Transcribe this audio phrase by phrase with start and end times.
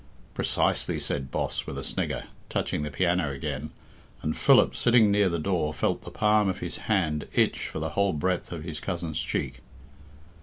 [0.33, 3.69] "Precisely," said Boss, with a snigger, touching the piano again,
[4.23, 7.89] and Philip, sitting near the door, felt the palm of his hand itch for the
[7.89, 9.59] whole breadth of his cousin's cheek.